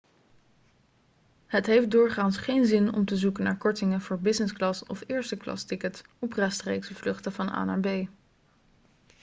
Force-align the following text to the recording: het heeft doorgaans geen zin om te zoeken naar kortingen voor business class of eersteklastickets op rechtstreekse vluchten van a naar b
het 1.47 1.65
heeft 1.65 1.91
doorgaans 1.91 2.37
geen 2.37 2.65
zin 2.65 2.93
om 2.93 3.05
te 3.05 3.15
zoeken 3.17 3.43
naar 3.43 3.57
kortingen 3.57 4.01
voor 4.01 4.19
business 4.19 4.53
class 4.53 4.83
of 4.83 5.03
eersteklastickets 5.07 6.01
op 6.19 6.33
rechtstreekse 6.33 6.95
vluchten 6.95 7.31
van 7.31 7.49
a 7.49 7.63
naar 7.65 7.79
b 7.79 8.07